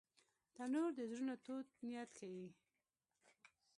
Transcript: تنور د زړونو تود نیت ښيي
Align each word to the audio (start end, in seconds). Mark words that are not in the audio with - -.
تنور 0.55 0.89
د 0.97 0.99
زړونو 1.09 1.35
تود 1.45 1.67
نیت 1.85 2.09
ښيي 2.17 2.47